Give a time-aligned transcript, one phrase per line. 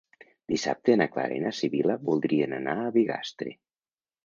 [0.53, 3.57] Dissabte na Clara i na Sibil·la voldrien anar a Bigastre.